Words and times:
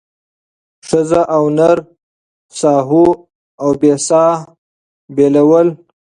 ښځه 0.87 1.21
او 1.35 1.43
نر 1.57 1.77
ساهو 2.59 3.05
او 3.61 3.69
بې 3.81 3.93
ساه 4.07 4.35
بېلول 5.15 5.67